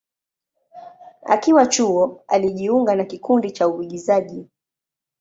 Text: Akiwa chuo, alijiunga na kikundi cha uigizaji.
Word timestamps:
Akiwa 1.25 1.65
chuo, 1.65 2.21
alijiunga 2.27 2.95
na 2.95 3.03
kikundi 3.05 3.51
cha 3.51 3.67
uigizaji. 3.67 4.47